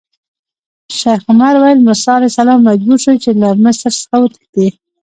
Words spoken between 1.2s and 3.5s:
عمر ویل: موسی علیه السلام مجبور شو چې له